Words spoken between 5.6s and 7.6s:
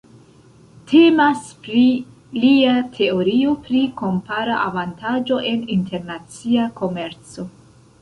internacia komerco.